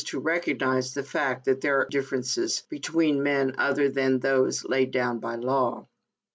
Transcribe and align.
to 0.03 0.19
recognize 0.19 0.95
the 0.95 1.03
fact 1.03 1.45
that 1.45 1.61
there 1.61 1.79
are 1.79 1.87
differences 1.91 2.63
between 2.71 3.21
men 3.21 3.53
other 3.59 3.87
than 3.87 4.17
those 4.17 4.65
laid 4.65 4.89
down 4.89 5.19
by 5.19 5.35
law." 5.35 5.87